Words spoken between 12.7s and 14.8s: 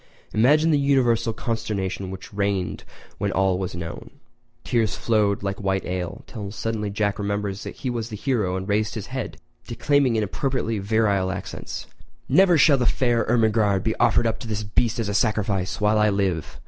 the fair Ermengarde be offered up to this